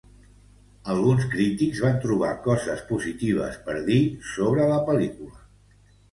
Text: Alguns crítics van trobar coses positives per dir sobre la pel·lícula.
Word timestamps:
Alguns 0.91 1.25
crítics 1.33 1.81
van 1.83 1.99
trobar 2.05 2.29
coses 2.47 2.81
positives 2.87 3.59
per 3.67 3.75
dir 3.89 3.99
sobre 4.31 4.65
la 4.71 4.79
pel·lícula. 4.89 5.37